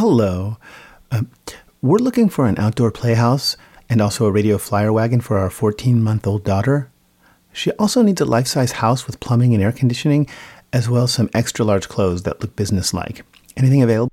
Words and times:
Hello. 0.00 0.56
Um, 1.10 1.30
we're 1.82 1.98
looking 1.98 2.30
for 2.30 2.46
an 2.46 2.56
outdoor 2.56 2.90
playhouse 2.90 3.58
and 3.90 4.00
also 4.00 4.24
a 4.24 4.30
radio 4.30 4.56
flyer 4.56 4.90
wagon 4.94 5.20
for 5.20 5.36
our 5.36 5.50
14 5.50 6.02
month 6.02 6.26
old 6.26 6.42
daughter. 6.42 6.90
She 7.52 7.70
also 7.72 8.00
needs 8.00 8.18
a 8.22 8.24
life 8.24 8.46
size 8.46 8.72
house 8.72 9.06
with 9.06 9.20
plumbing 9.20 9.52
and 9.52 9.62
air 9.62 9.72
conditioning, 9.72 10.26
as 10.72 10.88
well 10.88 11.02
as 11.02 11.12
some 11.12 11.28
extra 11.34 11.66
large 11.66 11.90
clothes 11.90 12.22
that 12.22 12.40
look 12.40 12.56
business-like. 12.56 13.26
Anything 13.58 13.82
available? 13.82 14.10